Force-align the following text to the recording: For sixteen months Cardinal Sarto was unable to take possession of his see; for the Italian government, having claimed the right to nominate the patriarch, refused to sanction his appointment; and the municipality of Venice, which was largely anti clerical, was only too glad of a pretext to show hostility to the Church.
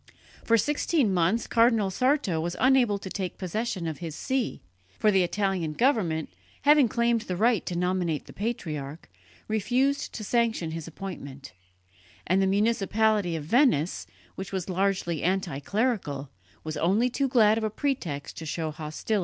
For 0.43 0.57
sixteen 0.57 1.13
months 1.13 1.45
Cardinal 1.45 1.91
Sarto 1.91 2.41
was 2.41 2.55
unable 2.59 2.97
to 2.97 3.07
take 3.11 3.37
possession 3.37 3.85
of 3.85 3.99
his 3.99 4.15
see; 4.15 4.63
for 4.97 5.11
the 5.11 5.21
Italian 5.21 5.73
government, 5.73 6.29
having 6.63 6.87
claimed 6.89 7.21
the 7.21 7.35
right 7.37 7.63
to 7.67 7.77
nominate 7.77 8.25
the 8.25 8.33
patriarch, 8.33 9.07
refused 9.47 10.11
to 10.15 10.23
sanction 10.23 10.71
his 10.71 10.87
appointment; 10.87 11.53
and 12.25 12.41
the 12.41 12.47
municipality 12.47 13.35
of 13.35 13.43
Venice, 13.45 14.07
which 14.33 14.51
was 14.51 14.69
largely 14.71 15.21
anti 15.21 15.59
clerical, 15.59 16.31
was 16.63 16.77
only 16.77 17.07
too 17.07 17.27
glad 17.27 17.59
of 17.59 17.63
a 17.63 17.69
pretext 17.69 18.35
to 18.39 18.45
show 18.47 18.71
hostility 18.71 18.79
to 18.79 19.07
the 19.07 19.17
Church. 19.17 19.19